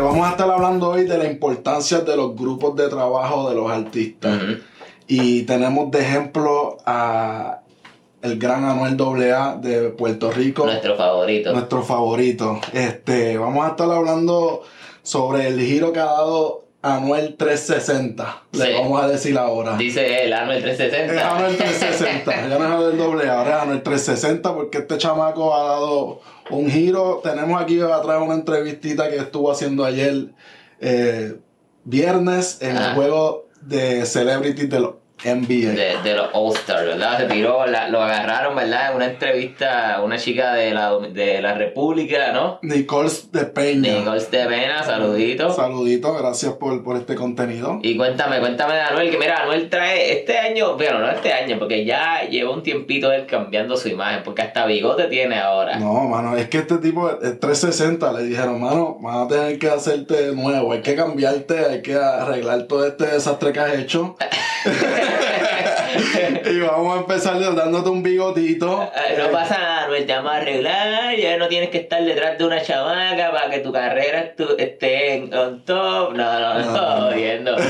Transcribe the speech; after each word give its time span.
Vamos 0.00 0.26
a 0.26 0.30
estar 0.30 0.50
hablando 0.50 0.90
hoy 0.90 1.04
de 1.04 1.18
la 1.18 1.26
importancia 1.26 2.00
de 2.00 2.16
los 2.16 2.36
grupos 2.36 2.76
de 2.76 2.88
trabajo 2.88 3.48
de 3.48 3.56
los 3.56 3.70
artistas. 3.70 4.40
Y 5.06 5.42
tenemos 5.42 5.90
de 5.90 6.00
ejemplo 6.00 6.78
a 6.84 7.60
el 8.22 8.38
gran 8.38 8.64
Anuel 8.64 8.96
AA 9.00 9.56
de 9.56 9.90
Puerto 9.90 10.30
Rico. 10.30 10.64
Nuestro 10.66 10.96
favorito. 10.96 11.52
Nuestro 11.52 11.82
favorito. 11.82 12.60
Este, 12.72 13.38
vamos 13.38 13.64
a 13.64 13.70
estar 13.70 13.90
hablando 13.90 14.62
sobre 15.02 15.48
el 15.48 15.60
giro 15.60 15.92
que 15.92 16.00
ha 16.00 16.04
dado 16.04 16.67
Anuel 16.80 17.36
360. 17.36 18.42
Le 18.52 18.74
vamos 18.74 19.02
a 19.02 19.08
decir 19.08 19.36
ahora. 19.36 19.76
Dice 19.76 20.24
él, 20.24 20.32
Anuel 20.32 20.62
360. 20.62 21.14
Es 21.14 21.22
Anuel 21.22 21.56
360. 21.56 22.30
ya 22.48 22.58
no 22.58 22.90
es 22.90 22.96
del 22.96 23.28
AA, 23.28 23.38
ahora 23.38 23.56
es 23.56 23.62
Anuel 23.62 23.82
360 23.82 24.54
porque 24.54 24.78
este 24.78 24.98
chamaco 24.98 25.54
ha 25.54 25.64
dado 25.64 26.20
un 26.50 26.70
giro. 26.70 27.20
Tenemos 27.22 27.60
aquí 27.60 27.80
atrás 27.80 28.22
una 28.22 28.34
entrevistita 28.34 29.08
que 29.08 29.16
estuvo 29.16 29.50
haciendo 29.50 29.84
ayer 29.84 30.28
eh, 30.80 31.36
viernes 31.84 32.58
en 32.60 32.76
el 32.76 32.94
juego 32.94 33.48
de 33.60 34.06
Celebrity 34.06 34.66
de 34.66 34.80
los 34.80 34.94
NBA. 35.24 35.72
De, 35.72 35.96
de 36.02 36.14
los 36.14 36.28
All-Stars, 36.32 36.86
¿verdad? 36.86 37.18
Se 37.18 37.24
tiró, 37.26 37.64
lo 37.66 38.02
agarraron, 38.02 38.54
¿verdad? 38.56 38.90
En 38.90 38.96
una 38.96 39.06
entrevista, 39.06 40.00
una 40.02 40.18
chica 40.18 40.54
de 40.54 40.72
la, 40.72 40.98
de 40.98 41.42
la 41.42 41.54
República, 41.54 42.32
¿no? 42.32 42.58
Nicole 42.62 43.10
de 43.32 43.44
Peña. 43.46 43.98
Nicole 43.98 44.20
de 44.20 44.46
Peña, 44.46 44.82
saludito. 44.82 45.50
Saludito, 45.52 46.14
gracias 46.14 46.52
por, 46.54 46.82
por 46.84 46.96
este 46.96 47.14
contenido. 47.14 47.78
Y 47.82 47.96
cuéntame, 47.96 48.40
cuéntame 48.40 48.74
de 48.74 48.80
Anuel, 48.80 49.10
que 49.10 49.18
mira, 49.18 49.42
Anuel 49.42 49.68
trae 49.68 50.12
este 50.18 50.38
año, 50.38 50.76
bueno, 50.76 51.00
no 51.00 51.10
este 51.10 51.32
año, 51.32 51.58
porque 51.58 51.84
ya 51.84 52.22
lleva 52.28 52.52
un 52.52 52.62
tiempito 52.62 53.12
él 53.12 53.26
cambiando 53.26 53.76
su 53.76 53.88
imagen, 53.88 54.22
porque 54.24 54.42
hasta 54.42 54.66
bigote 54.66 55.04
tiene 55.04 55.38
ahora. 55.38 55.78
No, 55.78 56.04
mano, 56.04 56.36
es 56.36 56.48
que 56.48 56.58
este 56.58 56.78
tipo, 56.78 57.08
es 57.10 57.40
360, 57.40 58.12
le 58.12 58.24
dijeron, 58.24 58.60
mano, 58.60 58.98
van 59.00 59.26
a 59.26 59.28
tener 59.28 59.58
que 59.58 59.68
hacerte 59.68 60.34
nuevo, 60.34 60.72
hay 60.72 60.82
que 60.82 60.94
cambiarte, 60.94 61.58
hay 61.66 61.82
que 61.82 61.94
arreglar 61.94 62.64
todo 62.64 62.86
este 62.86 63.06
desastre 63.06 63.52
que 63.52 63.60
has 63.60 63.74
hecho. 63.74 64.16
y 66.50 66.60
vamos 66.60 66.96
a 66.96 67.00
empezar 67.00 67.54
dándote 67.54 67.88
un 67.88 68.02
bigotito. 68.02 68.82
Eh, 68.82 69.16
no 69.18 69.30
pasa 69.30 69.58
nada, 69.58 69.88
no 69.88 69.94
te 69.94 70.12
vamos 70.12 70.32
a 70.32 70.36
arreglar, 70.36 71.16
ya 71.16 71.36
no 71.36 71.48
tienes 71.48 71.70
que 71.70 71.78
estar 71.78 72.02
detrás 72.04 72.38
de 72.38 72.44
una 72.44 72.62
chamaca 72.62 73.30
para 73.30 73.50
que 73.50 73.58
tu 73.58 73.72
carrera 73.72 74.34
esté 74.58 75.14
en 75.14 75.30
top. 75.30 76.14
No, 76.14 76.14
no, 76.14 77.08
no, 77.10 77.14
viendo. 77.14 77.56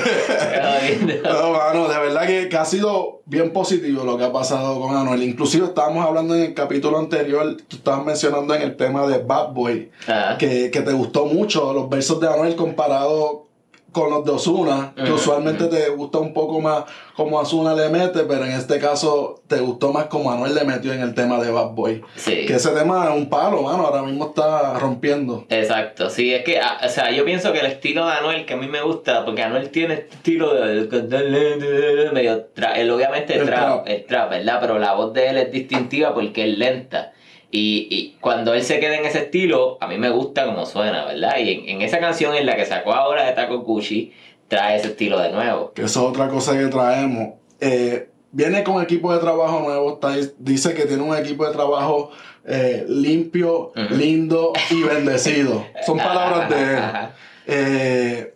No, 1.22 1.52
mano, 1.52 1.88
de 1.88 1.98
verdad 1.98 2.26
que, 2.26 2.56
ha 2.56 2.64
sido 2.64 3.22
bien 3.26 3.52
positivo 3.52 4.04
lo 4.04 4.16
que 4.16 4.24
ha 4.24 4.32
pasado 4.32 4.80
con 4.80 4.96
Anuel. 4.96 5.22
Inclusive 5.22 5.66
estábamos 5.66 6.04
hablando 6.04 6.34
en 6.34 6.42
el 6.42 6.54
capítulo 6.54 6.98
anterior, 6.98 7.56
tú 7.68 7.76
estabas 7.76 8.04
mencionando 8.04 8.54
en 8.54 8.62
el 8.62 8.76
tema 8.76 9.06
de 9.06 9.18
Bad 9.18 9.52
Boy, 9.52 9.90
que, 10.38 10.70
que 10.70 10.80
te 10.80 10.92
gustó 10.92 11.26
mucho 11.26 11.72
los 11.72 11.88
versos 11.88 12.20
de 12.20 12.28
Anuel 12.28 12.56
comparado 12.56 13.47
con 13.92 14.10
los 14.10 14.24
de 14.24 14.32
Osuna, 14.32 14.92
que 14.94 15.10
usualmente 15.10 15.66
te 15.66 15.88
gusta 15.88 16.18
un 16.18 16.34
poco 16.34 16.60
más 16.60 16.84
como 17.16 17.38
Osuna 17.38 17.74
le 17.74 17.88
mete, 17.88 18.24
pero 18.24 18.44
en 18.44 18.52
este 18.52 18.78
caso 18.78 19.42
te 19.48 19.56
gustó 19.60 19.92
más 19.92 20.04
como 20.04 20.30
Anuel 20.30 20.54
le 20.54 20.64
metió 20.64 20.92
en 20.92 21.00
el 21.00 21.14
tema 21.14 21.40
de 21.40 21.50
Bad 21.50 21.70
Boy. 21.70 22.02
Sí. 22.14 22.46
Que 22.46 22.54
ese 22.54 22.70
tema 22.70 23.10
es 23.10 23.16
un 23.16 23.28
palo, 23.28 23.62
mano, 23.62 23.86
ahora 23.86 24.02
mismo 24.02 24.26
está 24.26 24.78
rompiendo. 24.78 25.46
Exacto, 25.48 26.10
sí, 26.10 26.32
es 26.32 26.44
que, 26.44 26.60
ah, 26.60 26.78
o 26.84 26.88
sea, 26.88 27.10
yo 27.10 27.24
pienso 27.24 27.52
que 27.52 27.60
el 27.60 27.66
estilo 27.66 28.06
de 28.06 28.12
Anuel, 28.12 28.46
que 28.46 28.54
a 28.54 28.56
mí 28.56 28.68
me 28.68 28.82
gusta, 28.82 29.24
porque 29.24 29.42
Anuel 29.42 29.70
tiene 29.70 29.94
este 29.94 30.14
estilo 30.16 30.54
de 30.54 32.10
medio 32.12 32.48
él 32.76 32.90
obviamente 32.90 33.36
es 33.36 33.44
trap, 33.44 33.84
trap, 33.84 34.06
trap, 34.06 34.30
¿verdad? 34.30 34.58
Pero 34.60 34.78
la 34.78 34.94
voz 34.94 35.12
de 35.12 35.28
él 35.28 35.38
es 35.38 35.52
distintiva 35.52 36.14
porque 36.14 36.50
es 36.50 36.58
lenta. 36.58 37.12
Y, 37.50 37.88
y, 37.90 38.16
cuando 38.20 38.52
él 38.52 38.62
se 38.62 38.78
queda 38.78 38.96
en 38.96 39.06
ese 39.06 39.20
estilo, 39.20 39.78
a 39.80 39.86
mí 39.86 39.96
me 39.96 40.10
gusta 40.10 40.44
como 40.44 40.66
suena, 40.66 41.06
¿verdad? 41.06 41.38
Y 41.38 41.50
en, 41.50 41.68
en 41.68 41.82
esa 41.82 41.98
canción 41.98 42.34
en 42.34 42.44
la 42.44 42.56
que 42.56 42.66
sacó 42.66 42.92
ahora 42.92 43.24
de 43.24 43.32
Taco 43.32 43.60
Gucci, 43.60 44.12
trae 44.48 44.76
ese 44.76 44.88
estilo 44.88 45.18
de 45.20 45.30
nuevo. 45.30 45.72
Que 45.72 45.82
eso 45.82 46.00
es 46.02 46.10
otra 46.10 46.28
cosa 46.28 46.58
que 46.58 46.66
traemos. 46.66 47.34
Eh, 47.60 48.10
viene 48.32 48.64
con 48.64 48.82
equipo 48.82 49.12
de 49.12 49.20
trabajo 49.20 49.60
nuevo, 49.60 49.94
está, 49.94 50.14
dice 50.38 50.74
que 50.74 50.84
tiene 50.84 51.02
un 51.02 51.16
equipo 51.16 51.46
de 51.46 51.52
trabajo 51.52 52.10
eh, 52.46 52.84
limpio, 52.88 53.72
lindo 53.90 54.52
y 54.70 54.82
bendecido. 54.82 55.64
Son 55.84 55.96
palabras 55.98 56.48
de 56.50 56.74
él. 56.74 56.80
Eh, 57.50 58.34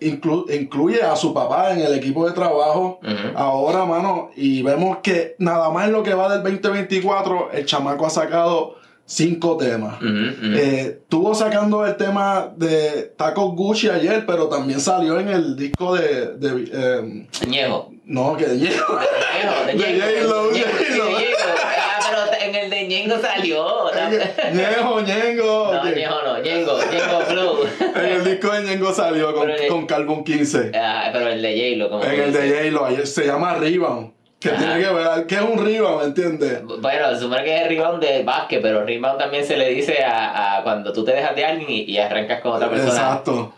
incluye 0.00 1.02
a 1.02 1.16
su 1.16 1.34
papá 1.34 1.72
en 1.72 1.80
el 1.80 1.94
equipo 1.94 2.26
de 2.26 2.32
trabajo. 2.32 3.00
Ahora, 3.34 3.84
mano, 3.84 4.30
y 4.36 4.62
vemos 4.62 4.98
que 5.02 5.34
nada 5.38 5.70
más 5.70 5.86
en 5.86 5.92
lo 5.92 6.02
que 6.02 6.14
va 6.14 6.32
del 6.32 6.42
2024, 6.42 7.50
el 7.52 7.66
chamaco 7.66 8.06
ha 8.06 8.10
sacado 8.10 8.76
cinco 9.10 9.56
temas. 9.56 9.98
Eh, 10.02 10.98
estuvo 11.02 11.34
sacando 11.34 11.84
el 11.84 11.96
tema 11.96 12.52
de 12.56 13.12
Taco 13.16 13.50
Gucci 13.50 13.88
ayer, 13.88 14.24
pero 14.24 14.48
también 14.48 14.80
salió 14.80 15.18
en 15.18 15.28
el 15.28 15.56
disco 15.56 15.94
de... 15.94 16.34
de 16.36 16.70
eh, 16.72 17.26
No, 18.04 18.36
que 18.36 18.46
de 18.46 18.56
Ñejo. 18.56 18.98
De 19.66 19.74
Ñejo. 19.74 20.50
De 20.50 21.89
en 22.50 22.64
el 22.64 22.70
de 22.70 22.86
Ñengo 22.86 23.18
salió. 23.18 23.64
Ñengo, 24.52 25.00
Ñengo. 25.00 25.72
No, 25.72 25.84
Ñengo 25.84 26.22
no, 26.24 26.38
Ñengo, 26.38 26.78
Ñengo 26.90 27.20
Blue. 27.30 27.68
en 27.96 28.04
el 28.12 28.24
disco 28.24 28.50
de 28.52 28.62
Ñengo 28.62 28.92
salió 28.92 29.34
con, 29.34 29.50
con 29.68 29.86
Carbon 29.86 30.24
15. 30.24 30.72
Ah, 30.74 31.10
pero 31.12 31.28
el 31.28 31.40
de 31.42 31.78
J-Lo, 31.78 32.02
En 32.02 32.20
el 32.20 32.32
de 32.32 32.70
J-Lo, 32.70 33.06
se 33.06 33.26
llama 33.26 33.54
Rebound. 33.54 34.12
Que 34.40 34.48
tiene 34.48 34.80
que 34.80 34.90
ver, 34.90 35.26
¿qué 35.26 35.34
es 35.34 35.40
un 35.42 35.62
rebound, 35.62 35.98
¿me 36.00 36.04
entiendes? 36.06 36.62
Bueno, 36.64 37.14
supone 37.20 37.44
que 37.44 37.56
es 37.60 37.68
rebound 37.68 38.02
de 38.02 38.22
básquet, 38.22 38.62
pero 38.62 38.86
rebound 38.86 39.18
también 39.18 39.44
se 39.44 39.54
le 39.54 39.68
dice 39.68 40.02
a, 40.02 40.56
a 40.56 40.62
cuando 40.62 40.94
tú 40.94 41.04
te 41.04 41.12
dejas 41.12 41.36
de 41.36 41.44
alguien 41.44 41.68
y, 41.70 41.82
y 41.82 41.98
arrancas 41.98 42.40
con 42.40 42.52
otra 42.52 42.70
persona. 42.70 42.90
Exacto. 42.90 43.52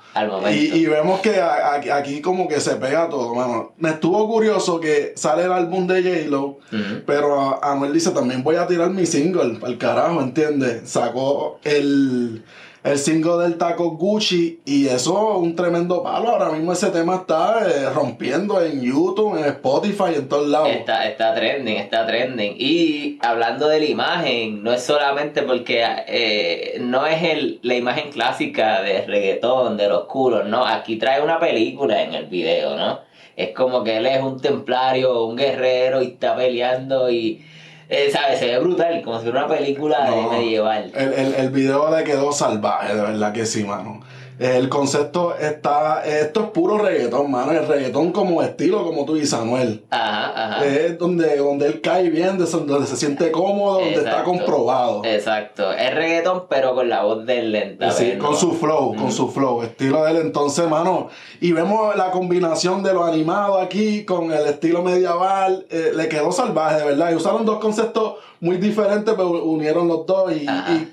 Y, 0.53 0.87
vemos 0.87 1.21
que 1.21 1.41
aquí 1.41 2.21
como 2.21 2.47
que 2.47 2.61
se 2.61 2.77
pega 2.77 3.09
todo, 3.09 3.35
mano. 3.35 3.73
Me 3.79 3.91
estuvo 3.91 4.29
curioso 4.29 4.79
que 4.79 5.13
sale 5.17 5.45
el 5.45 5.53
álbum 5.53 5.87
de 5.87 6.03
J-Lo, 6.03 6.59
pero 7.07 7.63
Anuel 7.65 7.93
dice 7.93 8.11
también 8.11 8.43
voy 8.43 8.57
a 8.57 8.67
tirar 8.67 8.91
mi 8.91 9.07
single, 9.07 9.59
al 9.63 9.79
carajo, 9.79 10.21
¿entiendes? 10.21 10.91
Sacó 10.91 11.59
el 11.65 12.45
el 12.85 12.99
single 12.99 13.45
del 13.45 13.59
taco 13.59 13.91
Gucci 13.93 14.61
y 14.65 14.89
eso 14.89 15.33
es 15.33 15.39
un 15.39 15.55
tremendo 15.55 16.03
palo. 16.03 16.31
Ahora 16.31 16.51
mismo 16.51 16.73
ese 16.73 16.91
tema 16.91 17.17
está 17.17 17.61
eh, 17.69 17.91
rompiendo 17.91 18.61
en 18.61 18.81
YouTube, 18.81 19.39
en 19.39 19.45
Spotify, 19.45 20.15
en 20.17 20.29
todos 20.29 20.49
lados. 20.49 20.69
Está, 20.71 21.09
está 21.09 21.35
trending, 21.35 21.77
está 21.77 22.07
trending. 22.07 22.55
Y 22.59 23.19
hablando 23.21 23.69
de 23.69 23.79
la 23.79 23.87
imagen, 23.87 24.65
no 24.65 24.73
es 24.73 24.83
solamente 24.83 25.43
porque 25.43 25.85
eh, 26.09 26.79
no 26.81 27.07
es 27.07 27.23
el, 27.23 27.61
la 27.63 27.75
imagen 27.77 28.11
clásica 28.11 28.83
de 28.83 29.03
reggaetón, 29.03 29.77
de 29.77 29.89
los 29.89 30.05
culos, 30.07 30.47
no. 30.47 30.67
Aquí 30.67 30.97
trae 30.97 31.23
una 31.23 31.39
película 31.39 32.03
en 32.03 32.15
el 32.15 32.27
video, 32.27 32.77
¿no? 32.77 33.01
Es 33.37 33.51
como 33.51 33.83
que 33.83 33.97
él 33.97 34.07
es 34.07 34.21
un 34.21 34.41
templario, 34.41 35.25
un 35.25 35.37
guerrero 35.37 36.03
y 36.03 36.07
está 36.07 36.37
peleando 36.37 37.11
y 37.11 37.43
eh, 37.89 38.11
¿sabes? 38.13 38.39
Se 38.39 38.47
ve 38.47 38.59
brutal, 38.59 39.03
como 39.03 39.19
si 39.19 39.25
fuera 39.25 39.47
una 39.47 39.57
película 39.57 40.11
de 40.11 40.23
medieval. 40.23 40.91
El, 40.95 41.13
el, 41.13 41.35
el 41.35 41.51
video 41.51 41.95
le 41.97 42.05
quedó 42.05 42.33
salvaje, 42.33 42.95
de 42.95 43.01
verdad 43.03 43.33
que 43.33 43.47
sí, 43.47 43.65
mano. 43.65 44.01
El 44.39 44.69
concepto 44.69 45.37
está. 45.37 46.05
Esto 46.05 46.41
es 46.41 46.47
puro 46.51 46.79
reggaetón, 46.79 47.31
mano. 47.31 47.53
El 47.53 47.67
reggaetón 47.67 48.13
como 48.13 48.43
estilo, 48.43 48.85
como 48.85 49.05
tú 49.05 49.15
dices, 49.15 49.35
Anuel. 49.35 49.85
Ajá, 49.91 50.55
ajá. 50.55 50.67
Es 50.67 50.99
donde, 50.99 51.37
donde 51.37 51.67
él 51.67 51.81
cae 51.81 52.11
bien, 52.11 52.39
donde 52.39 52.87
se 52.87 52.97
siente 52.97 53.31
cómodo, 53.31 53.81
donde 53.81 53.97
está 53.97 54.25
comprobado. 54.25 55.05
Exacto. 55.05 55.73
Es 55.73 55.95
reggaetón, 55.95 56.45
pero 56.49 56.75
con 56.75 56.89
la 56.89 57.05
voz 57.05 57.25
del 57.27 57.53
lenta. 57.53 57.91
Sí, 57.91 58.17
con 58.19 58.37
su 58.37 58.53
flow, 58.53 58.97
con 58.97 59.13
su 59.13 59.29
flow. 59.29 59.63
Estilo 59.63 60.05
de 60.05 60.13
él. 60.13 60.17
Entonces, 60.19 60.69
mano. 60.69 61.09
Y 61.41 61.53
vemos 61.53 61.97
la 61.97 62.11
combinación 62.11 62.83
de 62.83 62.93
lo 62.93 63.05
animado 63.05 63.59
aquí 63.59 64.05
con 64.05 64.33
el 64.33 64.47
estilo 64.47 64.83
medieval. 64.83 65.67
Eh, 65.71 65.93
le 65.95 66.09
quedó 66.09 66.33
salvaje, 66.33 66.77
de 66.77 66.85
verdad. 66.85 67.13
Y 67.13 67.15
usaron 67.15 67.45
dos 67.45 67.59
conceptos 67.59 68.15
muy 68.43 68.57
diferentes, 68.57 69.15
pero 69.15 69.45
unieron 69.45 69.87
los 69.87 70.05
dos 70.05 70.33
y, 70.33 70.45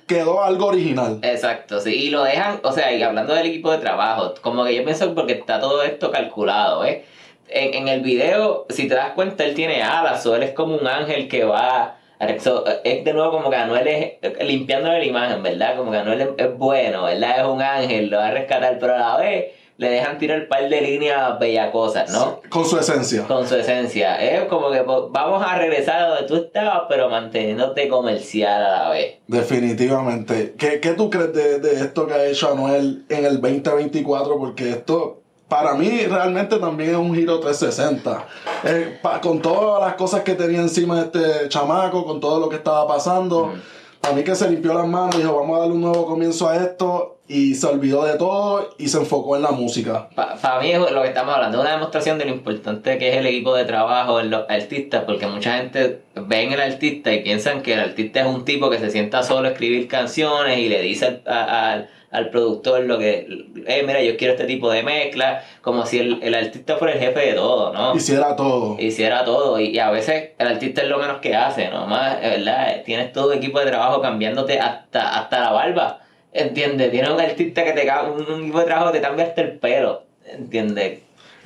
quedó 0.06 0.44
algo 0.44 0.68
original. 0.68 1.18
Exacto, 1.24 1.80
sí. 1.80 1.92
Y 1.96 2.10
lo 2.12 2.24
dejan, 2.24 2.60
o 2.64 2.72
sea, 2.72 2.94
y 2.94 3.02
hablando 3.02 3.29
del 3.34 3.48
equipo 3.48 3.72
de 3.72 3.80
trabajo, 3.80 4.34
como 4.42 4.66
que 4.66 4.76
yo 4.76 4.84
pienso 4.84 5.14
porque 5.16 5.34
está 5.34 5.60
todo 5.60 5.84
esto 5.84 6.12
calculado, 6.12 6.86
¿eh? 6.86 7.06
En, 7.52 7.88
el 7.88 8.02
video, 8.02 8.68
si 8.70 8.88
te 8.88 8.94
das 8.94 9.14
cuenta, 9.14 9.44
él 9.44 9.56
tiene 9.56 9.82
alas, 9.82 10.24
o 10.28 10.36
él 10.36 10.44
es 10.44 10.52
como 10.52 10.76
un 10.76 10.88
ángel 10.88 11.28
que 11.28 11.46
va... 11.46 11.98
es 12.20 13.04
de 13.04 13.14
nuevo 13.14 13.32
como 13.32 13.50
que 13.50 13.56
Anuel 13.56 13.88
es 13.88 14.46
limpiando 14.46 14.90
la 14.90 15.04
imagen, 15.04 15.42
¿verdad? 15.42 15.76
Como 15.76 15.92
que 15.92 15.98
Anuel 15.98 16.22
es, 16.22 16.30
es 16.38 16.58
bueno, 16.58 17.04
¿verdad? 17.06 17.40
Es 17.40 17.46
un 17.46 17.62
ángel, 17.62 18.10
lo 18.10 18.18
va 18.18 18.28
a 18.28 18.32
rescatar, 18.32 18.78
pero 18.80 18.96
a 18.96 19.00
la 19.00 19.18
vez 19.18 19.59
le 19.80 19.90
dejan 19.92 20.18
tirar 20.18 20.42
un 20.42 20.50
par 20.50 20.68
de 20.68 20.82
líneas 20.82 21.40
bellacosas, 21.40 22.12
¿no? 22.12 22.42
con 22.50 22.66
su 22.66 22.78
esencia. 22.78 23.26
Con 23.26 23.48
su 23.48 23.56
esencia. 23.56 24.22
Es 24.22 24.44
como 24.50 24.70
que 24.72 24.84
pues, 24.84 25.04
vamos 25.10 25.42
a 25.42 25.58
regresar 25.58 26.02
a 26.02 26.08
donde 26.10 26.28
tú 26.28 26.36
estabas, 26.36 26.82
pero 26.90 27.10
manteniéndote 27.10 27.88
comercial 27.88 28.62
a 28.62 28.84
la 28.84 28.90
vez. 28.90 29.20
Definitivamente. 29.28 30.54
¿Qué, 30.58 30.82
qué 30.82 30.96
tú 30.96 31.10
crees 31.10 31.34
de, 31.34 31.60
de, 31.60 31.80
esto 31.80 32.08
que 32.08 32.14
ha 32.14 32.26
hecho 32.26 32.52
Anuel 32.52 33.06
en 33.08 33.24
el 33.24 33.40
2024? 33.40 34.38
Porque 34.38 34.70
esto, 34.72 35.22
para 35.48 35.76
mí, 35.76 36.02
realmente 36.08 36.58
también 36.58 36.90
es 36.90 36.98
un 36.98 37.16
giro 37.16 37.40
360. 37.40 38.28
Eh, 38.66 39.00
con 39.22 39.42
todas 39.42 39.82
las 39.82 39.94
cosas 39.94 40.24
que 40.24 40.36
tenía 40.36 40.60
encima 40.60 40.98
de 40.98 41.06
este 41.06 41.48
chamaco, 41.48 42.04
con 42.04 42.20
todo 42.20 42.42
lo 42.42 42.50
que 42.50 42.58
estaba 42.58 42.86
pasando. 42.86 43.54
A 44.02 44.12
mí 44.12 44.26
que 44.26 44.36
se 44.36 44.50
limpió 44.50 44.74
las 44.74 44.88
manos 44.88 45.16
y 45.16 45.20
dijo, 45.20 45.38
vamos 45.38 45.56
a 45.56 45.60
darle 45.62 45.76
un 45.76 45.82
nuevo 45.82 46.06
comienzo 46.06 46.50
a 46.50 46.58
esto 46.58 47.19
y 47.30 47.54
se 47.54 47.68
olvidó 47.68 48.06
de 48.06 48.18
todo 48.18 48.72
y 48.80 48.88
se 48.88 48.98
enfocó 48.98 49.36
en 49.36 49.44
la 49.44 49.52
música. 49.52 50.10
Para 50.16 50.60
mí 50.60 50.72
es 50.72 50.80
lo 50.80 51.02
que 51.04 51.10
estamos 51.10 51.36
hablando, 51.36 51.62
una 51.62 51.74
demostración 51.74 52.18
de 52.18 52.26
lo 52.26 52.32
importante 52.32 52.98
que 52.98 53.10
es 53.10 53.18
el 53.18 53.28
equipo 53.28 53.54
de 53.54 53.66
trabajo 53.66 54.20
en 54.20 54.32
los 54.32 54.50
artistas, 54.50 55.04
porque 55.06 55.28
mucha 55.28 55.58
gente 55.58 56.02
ve 56.16 56.42
en 56.42 56.54
el 56.54 56.60
artista 56.60 57.14
y 57.14 57.22
piensan 57.22 57.62
que 57.62 57.76
el 57.76 57.82
artista 57.82 58.22
es 58.22 58.26
un 58.26 58.46
tipo 58.46 58.72
que 58.72 58.80
se 58.80 58.90
sienta 58.90 59.22
solo 59.22 59.48
a 59.48 59.52
escribir 59.52 59.88
canciones 59.88 60.58
y 60.58 60.70
le 60.70 60.82
dice 60.82 61.22
al, 61.26 61.88
productor 62.32 62.86
lo 62.86 62.98
que, 62.98 63.28
eh, 63.68 63.84
mira, 63.86 64.02
yo 64.02 64.18
quiero 64.18 64.34
este 64.34 64.46
tipo 64.46 64.72
de 64.72 64.82
mezcla, 64.82 65.44
como 65.62 65.86
si 65.86 66.00
el, 66.00 66.34
artista 66.34 66.78
fuera 66.78 66.96
el 66.96 67.00
jefe 67.00 67.20
de 67.20 67.34
todo, 67.34 67.72
¿no? 67.72 67.96
Hiciera 67.96 68.36
todo. 68.36 68.76
Hiciera 68.80 69.24
todo, 69.24 69.60
y, 69.60 69.78
a 69.78 69.92
veces 69.92 70.32
el 70.40 70.48
artista 70.48 70.82
es 70.82 70.88
lo 70.88 70.98
menos 70.98 71.20
que 71.20 71.36
hace, 71.36 71.70
¿no? 71.70 71.86
Más, 71.86 72.20
¿verdad? 72.20 72.82
Tienes 72.84 73.14
todo 73.14 73.34
equipo 73.34 73.60
de 73.60 73.68
trabajo 73.68 74.02
cambiándote 74.02 74.60
hasta, 74.60 75.20
hasta 75.20 75.40
la 75.42 75.52
barba 75.52 76.00
¿Entiendes? 76.32 76.92
Tiene 76.92 77.12
un 77.12 77.20
artista 77.20 77.64
que 77.64 77.72
te 77.72 77.86
cambia, 77.86 78.14
un 78.14 78.44
equipo 78.44 78.60
de 78.60 78.66
trabajo 78.66 78.92
que 78.92 79.00
te 79.00 79.06
cambia 79.06 79.26
hasta 79.26 79.42
el 79.42 79.60
pelo. 79.60 80.04
¿Entiendes? 80.26 81.00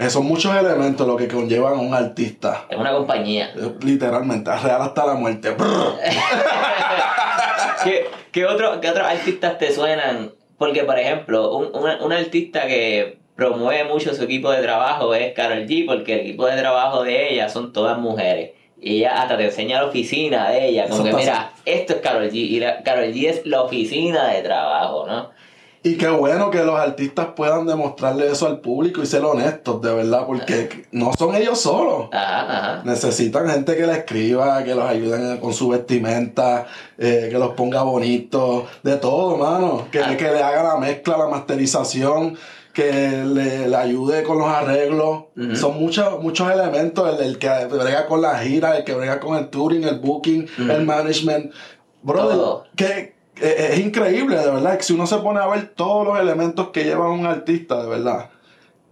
Son 0.09 0.25
muchos 0.25 0.53
elementos 0.56 1.07
lo 1.07 1.15
que 1.15 1.27
conllevan 1.27 1.74
a 1.74 1.77
un 1.77 1.94
artista. 1.94 2.65
Es 2.69 2.77
una 2.77 2.91
compañía. 2.91 3.53
Eh, 3.56 3.71
literalmente, 3.83 4.51
real 4.57 4.81
hasta 4.81 5.06
la 5.06 5.13
muerte. 5.13 5.56
¿Qué, 7.83 8.07
qué, 8.31 8.45
otro, 8.45 8.81
¿Qué 8.81 8.89
otros 8.89 9.07
artistas 9.07 9.57
te 9.57 9.71
suenan? 9.71 10.31
Porque, 10.57 10.83
por 10.83 11.00
ejemplo, 11.00 11.56
un, 11.56 11.69
un 11.74 12.13
artista 12.13 12.68
que 12.68 13.18
promueve 13.35 13.85
mucho 13.85 14.13
su 14.13 14.24
equipo 14.24 14.51
de 14.51 14.62
trabajo 14.62 15.13
es 15.13 15.33
Carol 15.33 15.65
G, 15.65 15.85
porque 15.85 16.13
el 16.13 16.19
equipo 16.21 16.47
de 16.47 16.57
trabajo 16.57 17.03
de 17.03 17.33
ella 17.33 17.50
son 17.50 17.71
todas 17.71 17.97
mujeres. 17.97 18.51
Y 18.83 18.97
ella 18.97 19.21
hasta 19.21 19.38
te 19.38 19.45
enseña 19.45 19.80
la 19.80 19.88
oficina 19.88 20.50
de 20.50 20.68
ella, 20.68 20.89
como 20.89 21.03
que 21.06 21.13
mira, 21.13 21.53
esto 21.65 21.94
es 21.94 22.00
Carol 22.01 22.30
G. 22.30 22.33
Y 22.35 22.59
la, 22.59 22.83
Carol 22.83 23.06
G 23.06 23.30
es 23.30 23.45
la 23.45 23.62
oficina 23.62 24.27
de 24.27 24.41
trabajo, 24.41 25.06
¿no? 25.07 25.31
Y 25.85 25.97
qué 25.97 26.07
bueno 26.07 26.50
que 26.50 26.63
los 26.63 26.80
artistas 26.80 27.27
puedan 27.35 27.68
demostrarle 27.68 28.31
eso 28.31 28.47
al 28.47 28.62
público 28.62 29.03
y 29.03 29.06
ser 29.06 29.25
honestos, 29.25 29.81
de 29.81 29.94
verdad, 29.94 30.25
porque 30.25 30.88
no 30.94 31.12
son 31.18 31.35
ellos 31.35 31.59
solos. 31.59 32.07
Ajá, 32.13 32.81
Necesitan 32.85 33.50
gente 33.50 33.75
que 33.75 33.85
le 33.85 33.91
escriba, 33.91 34.63
que 34.63 34.75
los 34.75 34.85
ayuden 34.85 35.38
con 35.39 35.53
su 35.53 35.68
vestimenta, 35.68 36.68
eh, 36.97 37.27
que 37.30 37.38
los 37.38 37.51
ponga 37.51 37.83
bonitos, 37.83 38.63
de 38.81 38.95
todo, 38.95 39.35
mano. 39.35 39.88
Que, 39.91 40.00
ah. 40.00 40.15
que 40.15 40.31
le 40.31 40.41
haga 40.41 40.63
la 40.63 40.77
mezcla, 40.77 41.18
la 41.18 41.27
masterización 41.27 42.38
que 42.74 43.24
le, 43.25 43.75
ayude 43.75 44.24
con 44.24 44.39
los 44.39 44.47
arreglos. 44.47 45.25
Son 45.53 45.77
muchos, 45.77 46.21
muchos 46.24 46.50
elementos, 46.50 47.19
el, 47.19 47.38
que 47.38 47.50
brega 47.65 48.07
con 48.07 48.21
la 48.21 48.39
gira, 48.39 48.77
el 48.77 48.83
que 48.83 48.94
brega 48.94 49.19
con 49.19 49.38
el 49.38 49.50
touring, 49.50 49.83
el 49.83 50.00
booking, 50.00 50.47
el 50.57 50.85
management. 50.85 51.53
Brother, 52.01 52.69
que, 52.75 53.13
es 53.44 53.80
increíble, 53.80 54.38
de 54.38 54.51
verdad, 54.51 54.78
que 54.78 54.84
si 54.84 54.94
uno 54.94 55.07
se 55.07 55.18
pone 55.18 55.40
a 55.40 55.48
ver 55.48 55.69
todos 55.69 56.07
los 56.07 56.19
elementos 56.19 56.69
que 56.69 56.84
lleva 56.84 57.10
un 57.10 57.25
artista, 57.25 57.81
de 57.81 57.90
verdad, 57.90 58.30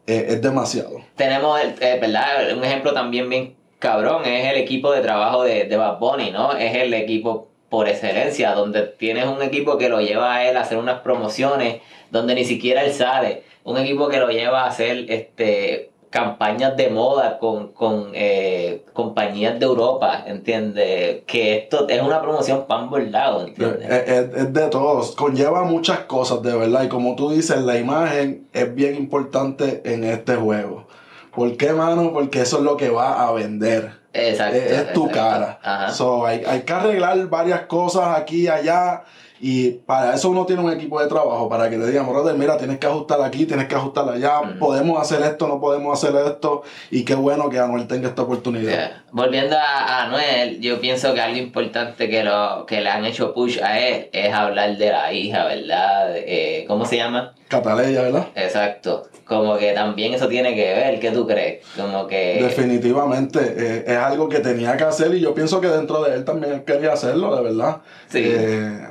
es 0.06 0.42
demasiado. 0.42 1.02
Tenemos, 1.16 1.60
eh, 1.62 1.98
¿verdad? 2.02 2.56
Un 2.58 2.64
ejemplo 2.64 2.94
también 2.94 3.30
bien 3.30 3.56
cabrón, 3.80 4.26
es 4.26 4.46
el 4.46 4.58
equipo 4.58 4.92
de 4.92 5.02
trabajo 5.02 5.44
de, 5.44 5.66
de 5.66 5.78
Bad 5.78 6.00
Bunny, 6.00 6.32
¿no? 6.32 6.54
Es 6.54 6.76
el 6.76 6.94
equipo 6.94 7.50
por 7.70 7.88
excelencia, 7.88 8.54
donde 8.54 8.82
tienes 8.84 9.26
un 9.26 9.42
equipo 9.42 9.78
que 9.78 9.88
lo 9.88 10.02
lleva 10.02 10.36
a 10.36 10.46
él 10.50 10.58
a 10.58 10.62
hacer 10.62 10.78
unas 10.78 11.00
promociones, 11.00 11.82
donde 12.10 12.36
ni 12.36 12.44
siquiera 12.44 12.84
él 12.84 12.94
sale 12.94 13.44
un 13.64 13.78
equipo 13.78 14.10
que 14.10 14.20
lo 14.20 14.30
lleva 14.30 14.64
a 14.64 14.68
hacer 14.68 15.06
este, 15.10 15.92
campañas 16.12 16.76
de 16.76 16.90
moda 16.90 17.40
con, 17.40 17.72
con 17.72 18.12
eh, 18.14 18.84
compañías 18.94 19.58
de 19.58 19.66
Europa, 19.66 20.26
¿entiendes? 20.28 21.22
Que 21.26 21.58
esto 21.58 21.88
es 21.88 22.02
una 22.02 22.22
promoción 22.22 22.66
pan 22.68 22.90
bordado, 22.90 23.48
¿entiendes? 23.48 23.90
Es, 23.90 24.54
de 24.54 24.68
todos, 24.68 25.16
conlleva 25.16 25.64
muchas 25.64 26.00
cosas, 26.00 26.44
de 26.44 26.56
verdad, 26.56 26.84
y 26.84 26.90
como 26.90 27.16
tú 27.16 27.32
dices, 27.32 27.62
la 27.62 27.78
imagen 27.78 28.46
es 28.52 28.76
bien 28.76 28.96
importante 28.96 29.82
en 29.86 30.04
este 30.04 30.36
juego. 30.36 30.86
¿Por 31.34 31.56
qué, 31.56 31.72
mano? 31.72 32.12
Porque 32.12 32.42
eso 32.42 32.58
es 32.58 32.64
lo 32.64 32.76
que 32.76 32.90
va 32.90 33.26
a 33.26 33.32
vender. 33.32 33.94
Exacto. 34.14 34.58
Es, 34.58 34.92
tu 34.92 35.10
cara. 35.10 35.60
So, 35.94 36.26
hay, 36.26 36.44
hay 36.46 36.64
que 36.64 36.74
arreglar 36.74 37.26
varias 37.30 37.62
cosas 37.62 38.18
aquí 38.18 38.42
y 38.42 38.48
allá 38.50 39.04
y 39.42 39.72
para 39.72 40.14
eso 40.14 40.30
uno 40.30 40.46
tiene 40.46 40.62
un 40.64 40.72
equipo 40.72 41.02
de 41.02 41.08
trabajo, 41.08 41.50
para 41.50 41.70
que 41.70 41.78
te 41.78 41.88
digan, 41.88 42.08
brother, 42.08 42.36
mira, 42.36 42.58
tienes 42.58 42.78
que 42.78 42.88
ajustar 42.88 43.22
aquí, 43.22 43.46
tienes 43.46 43.68
que 43.68 43.76
ajustar 43.76 44.08
allá, 44.08 44.58
podemos 44.60 45.02
hacer 45.02 45.22
esto, 45.24 45.48
no 45.48 45.60
podemos 45.60 45.98
hacer 45.98 46.16
esto, 46.28 46.62
y 46.92 47.04
qué 47.04 47.16
bueno 47.16 47.50
que 47.50 47.58
Anuel 47.58 47.88
tenga 47.88 48.10
esta 48.10 48.22
oportunidad. 48.22 49.01
Volviendo 49.12 49.58
a, 49.58 50.06
Anuel, 50.06 50.62
yo 50.62 50.80
pienso 50.80 51.14
que 51.14 51.20
algo 51.20 51.38
importante 51.38 52.10
que, 52.10 52.24
lo, 52.24 52.66
que 52.66 52.80
le 52.80 52.90
han 52.90 53.04
hecho 53.04 53.34
push 53.34 53.60
a 53.62 53.80
él 53.80 54.10
es 54.14 54.34
hablar 54.34 54.78
de 54.78 54.90
la 54.90 55.12
hija, 55.12 55.46
¿verdad? 55.46 56.14
Eh, 56.16 56.64
¿Cómo 56.68 56.86
se 56.86 56.96
llama? 56.96 57.34
Cataleya, 57.50 58.04
¿verdad? 58.04 58.28
Exacto. 58.36 59.04
Como 59.26 59.58
que 59.58 59.74
también 59.74 60.14
eso 60.14 60.30
tiene 60.30 60.56
que 60.56 60.74
ver, 60.74 61.00
¿qué 61.00 61.12
tú 61.12 61.28
crees? 61.28 61.66
Como 61.76 62.08
que... 62.08 62.40
Definitivamente, 62.42 63.40
eh, 63.58 63.84
es 63.86 63.98
algo 63.98 64.30
que 64.30 64.40
tenía 64.40 64.78
que 64.78 64.86
hacer 64.86 65.14
y 65.14 65.20
yo 65.20 65.34
pienso 65.34 65.60
que 65.60 65.68
dentro 65.68 66.04
de 66.04 66.16
él 66.16 66.24
también 66.24 66.64
quería 66.64 66.94
hacerlo, 66.94 67.36
de 67.36 67.44
verdad. 67.44 67.82
Sí. 68.08 68.24
Eh, 68.24 68.88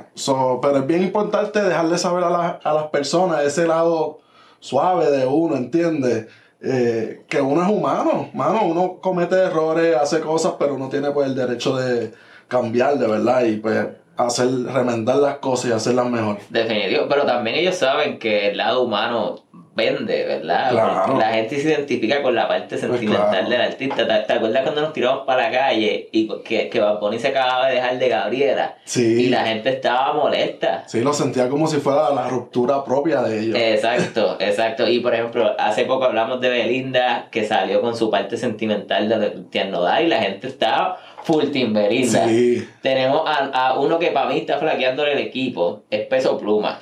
pero 0.61 0.77
es 0.77 0.87
bien 0.87 1.01
importante 1.01 1.61
dejarle 1.63 1.97
saber 1.97 2.23
a, 2.23 2.59
a 2.63 2.73
las 2.73 2.85
personas 2.85 3.43
ese 3.43 3.65
lado 3.65 4.19
suave 4.59 5.09
de 5.09 5.25
uno, 5.25 5.55
¿entiendes? 5.55 6.27
Eh, 6.63 7.25
que 7.27 7.41
uno 7.41 7.63
es 7.63 7.69
humano, 7.69 8.29
mano, 8.33 8.65
uno 8.65 8.99
comete 9.01 9.35
errores, 9.35 9.95
hace 9.95 10.19
cosas, 10.19 10.53
pero 10.59 10.75
uno 10.75 10.89
tiene 10.89 11.09
pues 11.09 11.27
el 11.27 11.35
derecho 11.35 11.75
de 11.75 12.13
cambiar, 12.47 12.99
de 12.99 13.07
verdad, 13.07 13.43
y 13.45 13.57
pues 13.57 13.87
hacer, 14.25 14.49
remendar 14.65 15.17
las 15.17 15.37
cosas 15.37 15.71
y 15.71 15.73
hacerlas 15.73 16.09
mejor. 16.09 16.37
Definitivo, 16.49 17.05
pero 17.09 17.25
también 17.25 17.57
ellos 17.57 17.75
saben 17.75 18.19
que 18.19 18.49
el 18.49 18.57
lado 18.57 18.83
humano 18.83 19.43
vende, 19.75 20.25
¿verdad? 20.25 20.73
La 21.17 21.33
gente 21.33 21.59
se 21.59 21.69
identifica 21.69 22.21
con 22.21 22.35
la 22.35 22.47
parte 22.47 22.77
pues 22.77 22.81
sentimental 22.81 23.49
del 23.49 23.61
artista. 23.61 24.25
¿Te, 24.25 24.33
acuerdas 24.33 24.63
cuando 24.63 24.81
nos 24.81 24.93
tiramos 24.93 25.25
para 25.25 25.49
la 25.49 25.51
calle 25.51 26.09
y 26.11 26.27
que, 26.43 26.69
que 26.69 26.79
Bad 26.79 26.99
se 27.17 27.27
acababa 27.29 27.67
de 27.67 27.75
dejar 27.75 27.97
de 27.97 28.09
Gabriela? 28.09 28.75
Sí. 28.83 29.25
Y 29.25 29.29
la 29.29 29.45
gente 29.45 29.69
estaba 29.69 30.13
molesta. 30.13 30.83
Sí, 30.87 31.01
lo 31.01 31.13
sentía 31.13 31.47
como 31.47 31.67
si 31.67 31.77
fuera 31.77 32.11
la 32.13 32.27
ruptura 32.27 32.83
propia 32.83 33.21
de 33.21 33.39
ellos. 33.39 33.57
Exacto, 33.57 34.37
exacto. 34.39 34.87
Y 34.89 34.99
por 34.99 35.13
ejemplo, 35.13 35.55
hace 35.57 35.85
poco 35.85 36.05
hablamos 36.05 36.41
de 36.41 36.49
Belinda 36.49 37.27
que 37.31 37.45
salió 37.45 37.81
con 37.81 37.95
su 37.95 38.09
parte 38.09 38.37
sentimental 38.37 39.07
de 39.07 39.29
Tierno 39.49 39.81
y 40.01 40.07
la 40.07 40.21
gente 40.21 40.47
estaba 40.47 40.99
full 41.23 41.45
Team 41.51 41.73
Belinda. 41.73 42.27
Sí. 42.27 42.67
Tenemos 42.81 43.23
a, 43.27 43.45
a 43.47 43.79
uno 43.79 43.99
que 43.99 44.11
para 44.11 44.29
mí 44.29 44.37
está 44.37 44.57
flaqueando 44.57 45.05
el 45.05 45.17
equipo, 45.19 45.83
es 45.89 46.05
Peso 46.07 46.37
Pluma. 46.37 46.79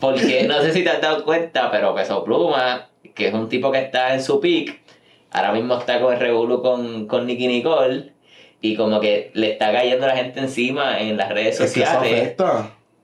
Porque 0.00 0.44
no 0.44 0.60
sé 0.60 0.72
si 0.72 0.84
te 0.84 0.90
has 0.90 1.00
dado 1.00 1.24
cuenta, 1.24 1.70
pero 1.70 1.94
Peso 1.94 2.22
Pluma, 2.24 2.88
que 3.14 3.28
es 3.28 3.34
un 3.34 3.48
tipo 3.48 3.72
que 3.72 3.78
está 3.78 4.14
en 4.14 4.22
su 4.22 4.40
peak, 4.40 4.80
ahora 5.30 5.52
mismo 5.52 5.76
está 5.78 6.00
con 6.00 6.12
el 6.12 6.20
Revolu 6.20 6.62
con, 6.62 7.06
con 7.06 7.26
Nicky 7.26 7.48
Nicole 7.48 8.12
y 8.60 8.76
como 8.76 9.00
que 9.00 9.30
le 9.34 9.52
está 9.52 9.72
cayendo 9.72 10.06
la 10.06 10.16
gente 10.16 10.40
encima 10.40 11.00
en 11.00 11.16
las 11.16 11.28
redes 11.30 11.56
sociales 11.56 12.34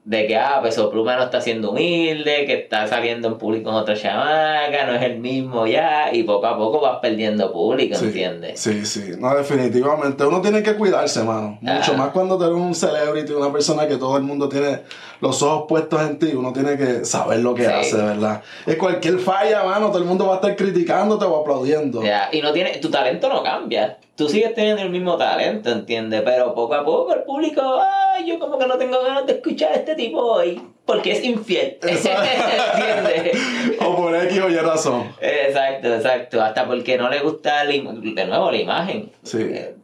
de 0.04 0.26
que, 0.26 0.37
ah, 0.37 0.61
Peso 0.62 0.90
Pluma 0.90 1.16
no 1.16 1.25
está 1.25 1.40
siendo 1.40 1.70
humilde, 1.70 2.44
que 2.44 2.54
está 2.54 2.87
saliendo 2.87 3.26
en 3.26 3.38
público 3.38 3.70
con 3.70 3.80
otra 3.80 3.96
chamaca, 3.96 4.84
no 4.87 4.94
es 4.94 5.02
el 5.02 5.18
mismo 5.18 5.66
ya, 5.66 6.12
y 6.12 6.25
poco 6.25 6.46
a 6.46 6.58
poco 6.58 6.82
vas 6.82 6.99
perdiendo 7.00 7.50
público, 7.50 7.96
¿entiendes? 7.99 8.61
Sí, 8.61 8.84
sí, 8.84 9.12
no, 9.18 9.34
definitivamente. 9.34 10.26
Uno 10.26 10.42
tiene 10.42 10.62
que 10.62 10.75
cuidarse, 10.75 11.23
mano. 11.23 11.58
Mucho 11.62 11.94
más 11.94 12.11
cuando 12.11 12.37
tú 12.37 12.44
eres 12.44 12.56
un 12.56 12.75
celebrity, 12.75 13.32
una 13.32 13.50
persona 13.50 13.88
que 13.88 13.96
todo 13.96 14.18
el 14.18 14.25
mundo 14.25 14.46
tiene 14.46 14.80
los 15.20 15.42
ojos 15.42 15.64
puestos 15.66 16.02
en 16.02 16.18
ti, 16.18 16.32
uno 16.34 16.52
tiene 16.52 16.76
que 16.76 17.06
saber 17.06 17.38
lo 17.38 17.54
que 17.54 17.66
hace, 17.66 17.96
¿verdad? 17.96 18.42
Es 18.66 18.76
cualquier 18.76 19.18
falla, 19.18 19.64
mano, 19.64 19.88
todo 19.88 19.99
el 19.99 20.04
mundo 20.04 20.26
va 20.26 20.34
a 20.34 20.37
estar 20.37 20.54
criticándote 20.54 21.25
o 21.25 21.40
aplaudiendo. 21.40 22.02
Ya, 22.02 22.28
y 22.30 22.42
no 22.42 22.52
tiene, 22.52 22.76
tu 22.76 22.90
talento 22.90 23.30
no 23.30 23.42
cambia 23.42 23.96
tú 24.16 24.28
sigues 24.28 24.54
teniendo 24.54 24.83
el 24.83 24.90
mismo 24.90 25.16
talento, 25.16 25.71
¿entiendes? 25.71 26.23
Pero 26.25 26.54
poco 26.54 26.75
a 26.75 26.85
poco 26.85 27.14
el 27.14 27.23
público, 27.23 27.62
ay, 27.80 28.26
yo 28.26 28.38
como 28.38 28.59
que 28.59 28.66
no 28.66 28.76
tengo 28.78 29.02
ganas 29.02 29.26
de 29.26 29.35
escuchar 29.35 29.73
a 29.73 29.76
este 29.76 29.94
tipo 29.94 30.18
hoy, 30.21 30.61
porque 30.85 31.12
es 31.12 31.25
infiel. 31.25 31.78
¿Entiendes? 31.83 33.37
o 33.80 33.97
por 33.97 34.14
X 34.14 34.40
o 34.40 34.50
Y 34.50 34.56
razón. 34.56 35.14
Exacto, 35.21 35.94
exacto. 35.94 36.42
Hasta 36.42 36.66
porque 36.66 36.97
no 36.97 37.09
le 37.09 37.21
gusta, 37.21 37.64
de 37.64 38.26
nuevo, 38.26 38.50
la 38.50 38.59
imagen. 38.59 39.12
Sí. 39.23 39.38
Eh, 39.40 39.75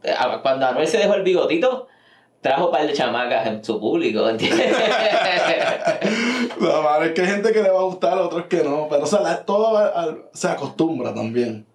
cuando 0.43 0.67
Anuel 0.67 0.87
se 0.87 0.99
dejó 0.99 1.15
el 1.15 1.23
bigotito, 1.23 1.89
trajo 2.41 2.67
un 2.67 2.73
par 2.73 2.87
de 2.87 2.93
chamacas 2.93 3.47
en 3.47 3.65
su 3.65 3.79
público, 3.81 4.29
¿entiendes? 4.29 4.73
no, 6.61 7.03
es 7.03 7.13
que 7.13 7.21
hay 7.21 7.27
gente 7.27 7.53
que 7.53 7.63
le 7.63 7.71
va 7.71 7.81
a 7.81 7.85
gustar, 7.85 8.19
otros 8.19 8.47
que 8.47 8.63
no. 8.63 8.87
Pero 8.89 9.03
o 9.03 9.07
sea, 9.07 9.45
todo 9.45 10.31
se 10.33 10.49
acostumbra 10.49 11.13
también. 11.15 11.67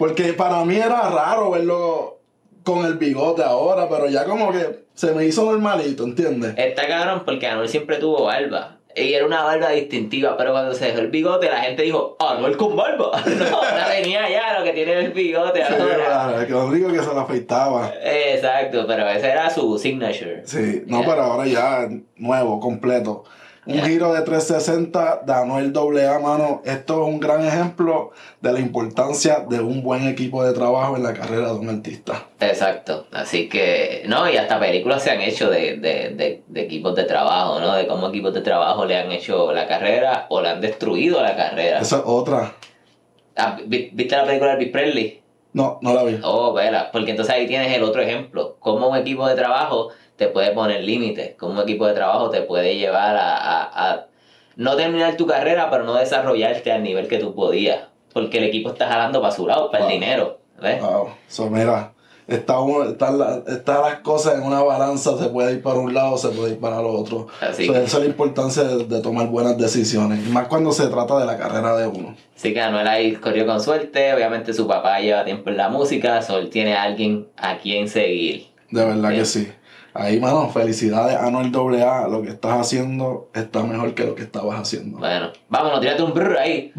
Porque 0.00 0.32
para 0.32 0.64
mí 0.64 0.76
era 0.76 1.10
raro 1.10 1.50
verlo 1.50 2.20
con 2.64 2.86
el 2.86 2.94
bigote 2.94 3.42
ahora, 3.42 3.86
pero 3.86 4.08
ya 4.08 4.24
como 4.24 4.50
que 4.50 4.86
se 4.94 5.12
me 5.12 5.26
hizo 5.26 5.44
normalito, 5.44 6.04
¿entiendes? 6.04 6.54
Está 6.56 6.88
cabrón 6.88 7.20
porque 7.26 7.46
Anuel 7.46 7.68
siempre 7.68 7.98
tuvo 7.98 8.24
barba. 8.24 8.78
Y 8.96 9.12
era 9.12 9.26
una 9.26 9.42
barba 9.42 9.68
distintiva, 9.72 10.38
pero 10.38 10.52
cuando 10.52 10.72
se 10.72 10.86
dejó 10.86 11.00
el 11.00 11.10
bigote, 11.10 11.50
la 11.50 11.60
gente 11.60 11.82
dijo, 11.82 12.16
Anuel 12.18 12.56
con 12.56 12.76
barba. 12.76 13.22
No, 13.26 13.60
la 13.62 13.90
tenía 13.90 14.26
ya, 14.30 14.58
lo 14.58 14.64
que 14.64 14.72
tiene 14.72 15.00
el 15.00 15.12
bigote 15.12 15.62
sí, 15.66 15.74
Claro, 15.74 16.46
que 16.46 16.50
lo 16.50 16.64
único 16.64 16.88
que 16.90 17.00
se 17.00 17.12
lo 17.12 17.20
afeitaba. 17.20 17.92
Exacto, 18.02 18.86
pero 18.86 19.06
ese 19.06 19.28
era 19.28 19.50
su 19.50 19.78
signature. 19.78 20.40
Sí, 20.46 20.82
no, 20.86 21.02
pero 21.02 21.24
ahora 21.24 21.46
ya 21.46 21.86
nuevo, 22.16 22.58
completo. 22.58 23.24
Un 23.66 23.82
giro 23.82 24.14
de 24.14 24.22
360 24.22 25.22
de 25.26 25.32
Anuel 25.32 25.72
AA, 25.76 26.18
mano. 26.18 26.62
Esto 26.64 27.02
es 27.02 27.08
un 27.08 27.20
gran 27.20 27.44
ejemplo 27.44 28.10
de 28.40 28.52
la 28.52 28.58
importancia 28.58 29.44
de 29.48 29.60
un 29.60 29.82
buen 29.82 30.08
equipo 30.08 30.42
de 30.42 30.54
trabajo 30.54 30.96
en 30.96 31.02
la 31.02 31.12
carrera 31.12 31.52
de 31.52 31.58
un 31.58 31.68
artista. 31.68 32.26
Exacto. 32.40 33.06
Así 33.12 33.50
que, 33.50 34.04
no, 34.06 34.30
y 34.30 34.38
hasta 34.38 34.58
películas 34.58 35.02
se 35.02 35.10
han 35.10 35.20
hecho 35.20 35.50
de, 35.50 35.76
de, 35.76 36.42
de, 36.46 36.60
equipos 36.62 36.94
de 36.94 37.04
trabajo, 37.04 37.60
¿no? 37.60 37.74
De 37.74 37.86
cómo 37.86 38.08
equipos 38.08 38.32
de 38.32 38.40
trabajo 38.40 38.86
le 38.86 38.96
han 38.96 39.12
hecho 39.12 39.52
la 39.52 39.68
carrera 39.68 40.26
o 40.30 40.40
le 40.40 40.48
han 40.48 40.60
destruido 40.62 41.22
la 41.22 41.36
carrera. 41.36 41.80
Esa 41.80 41.98
es 41.98 42.02
otra. 42.06 42.54
Ah, 43.36 43.58
¿Viste 43.66 44.16
la 44.16 44.24
película 44.24 44.50
de 44.50 44.56
Elvis 44.56 44.72
Presley? 44.72 45.20
No, 45.52 45.78
no 45.82 45.92
la 45.94 46.04
vi. 46.04 46.18
Oh, 46.22 46.52
vela, 46.52 46.90
porque 46.92 47.10
entonces 47.10 47.34
ahí 47.34 47.46
tienes 47.46 47.76
el 47.76 47.82
otro 47.82 48.00
ejemplo. 48.00 48.56
Cómo 48.60 48.88
un 48.88 48.96
equipo 48.96 49.26
de 49.26 49.34
trabajo 49.34 49.90
te 50.20 50.28
puede 50.28 50.52
poner 50.52 50.84
límites, 50.84 51.34
como 51.38 51.54
un 51.54 51.60
equipo 51.60 51.86
de 51.86 51.94
trabajo 51.94 52.28
te 52.28 52.42
puede 52.42 52.76
llevar 52.76 53.16
a, 53.18 54.04
no 54.54 54.76
terminar 54.76 55.16
tu 55.16 55.26
carrera, 55.26 55.70
pero 55.70 55.84
no 55.84 55.94
desarrollarte 55.94 56.70
al 56.70 56.82
nivel 56.82 57.08
que 57.08 57.16
tú 57.16 57.34
podías, 57.34 57.84
porque 58.12 58.36
el 58.36 58.44
equipo 58.44 58.68
está 58.68 58.86
jalando 58.86 59.22
para 59.22 59.32
su 59.32 59.46
lado, 59.46 59.70
para 59.70 59.86
el 59.86 59.92
dinero. 59.92 60.38
¿ves? 60.60 60.82
Wow. 60.82 61.08
So, 61.26 61.48
mira, 61.48 61.94
están 62.26 62.68
está, 63.48 63.80
las 63.80 64.00
cosas 64.00 64.34
en 64.34 64.42
una 64.42 64.62
balanza, 64.62 65.16
se 65.16 65.30
puede 65.30 65.54
ir 65.54 65.62
para 65.62 65.78
un 65.78 65.94
lado, 65.94 66.18
se 66.18 66.28
puede 66.28 66.52
ir 66.52 66.60
para 66.60 66.80
el 66.80 66.84
otro. 66.84 67.28
Así 67.40 67.64
esa 67.64 67.80
es 67.80 67.94
la 67.94 68.04
importancia 68.04 68.64
de, 68.64 69.00
tomar 69.00 69.28
buenas 69.28 69.56
decisiones, 69.56 70.22
más 70.28 70.48
cuando 70.48 70.70
se 70.72 70.86
trata 70.88 71.18
de 71.18 71.24
la 71.24 71.38
carrera 71.38 71.78
de 71.78 71.86
uno. 71.86 72.14
Sí 72.34 72.52
que 72.52 72.60
Anuel 72.60 72.86
ahí 72.88 73.14
corrió 73.14 73.46
con 73.46 73.62
suerte, 73.62 74.12
obviamente 74.12 74.52
su 74.52 74.68
papá 74.68 75.00
lleva 75.00 75.24
tiempo 75.24 75.48
en 75.48 75.56
la 75.56 75.70
música, 75.70 76.20
so 76.20 76.36
él 76.36 76.50
tiene 76.50 76.74
a 76.74 76.82
alguien 76.82 77.26
a 77.38 77.56
quien 77.56 77.88
seguir. 77.88 78.48
De 78.70 78.84
verdad 78.84 79.14
que 79.14 79.24
sí. 79.24 79.48
Ahí, 79.92 80.20
mano, 80.20 80.48
felicidades 80.50 81.16
a 81.16 81.30
Noel 81.30 81.52
AA. 81.82 82.08
Lo 82.08 82.22
que 82.22 82.30
estás 82.30 82.60
haciendo 82.60 83.28
está 83.34 83.62
mejor 83.62 83.94
que 83.94 84.04
lo 84.04 84.14
que 84.14 84.22
estabas 84.22 84.60
haciendo. 84.60 84.98
Bueno, 84.98 85.32
vámonos, 85.48 85.80
tírate 85.80 86.02
un 86.02 86.14
brr 86.14 86.38
ahí. 86.38 86.72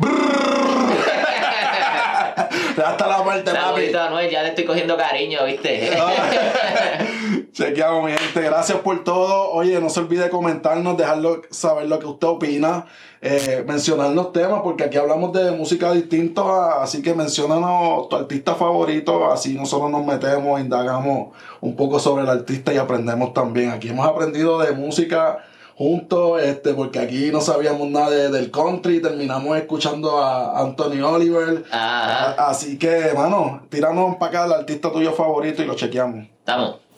Hasta 2.86 3.08
la 3.10 3.22
muerte, 3.24 3.52
papi. 3.52 3.94
Anuel, 3.94 4.30
ya 4.30 4.44
le 4.44 4.50
estoy 4.50 4.64
cogiendo 4.64 4.96
cariño, 4.96 5.44
¿viste? 5.46 5.92
Chequeamos, 7.54 8.06
mi 8.06 8.12
gente. 8.14 8.42
Gracias 8.42 8.80
por 8.80 9.04
todo. 9.04 9.52
Oye, 9.52 9.82
no 9.82 9.90
se 9.90 10.00
olvide 10.00 10.30
comentarnos, 10.30 10.98
dejarlo 10.98 11.42
saber 11.50 11.90
lo 11.90 12.00
que 12.00 12.06
usted 12.06 12.28
opina, 12.28 12.86
eh, 13.22 13.66
mencionarnos 13.68 14.32
temas, 14.32 14.62
porque 14.62 14.86
aquí 14.86 14.98
hablamos 14.98 15.34
de 15.34 15.52
música 15.52 15.92
distinta, 15.92 16.82
así 16.82 17.02
que 17.02 17.14
mencionanos 17.14 18.08
tu 18.08 18.16
artista 18.16 18.56
favorito, 18.56 19.30
así 19.30 19.54
nosotros 19.54 19.92
nos 19.92 20.06
metemos, 20.06 20.62
indagamos 20.62 21.36
un 21.60 21.76
poco 21.76 22.00
sobre 22.00 22.24
el 22.24 22.30
artista 22.30 22.74
y 22.74 22.78
aprendemos 22.78 23.34
también. 23.34 23.72
Aquí 23.72 23.90
hemos 23.90 24.08
aprendido 24.08 24.60
de 24.60 24.72
música 24.72 25.40
juntos, 25.76 26.42
este, 26.42 26.74
porque 26.74 27.00
aquí 27.00 27.32
no 27.32 27.42
sabíamos 27.42 27.90
nada 27.90 28.30
del 28.30 28.50
country, 28.50 29.02
terminamos 29.02 29.58
escuchando 29.58 30.20
a 30.20 30.62
Anthony 30.62 31.02
Oliver. 31.04 31.66
así 31.70 32.78
que, 32.78 33.12
mano, 33.14 33.64
tiranos 33.70 34.16
para 34.16 34.30
acá 34.30 34.46
el 34.46 34.54
artista 34.54 34.90
tuyo 34.90 35.12
favorito 35.12 35.62
y 35.62 35.66
lo 35.66 35.76
chequeamos. 35.76 36.28
Estamos. 36.40 36.91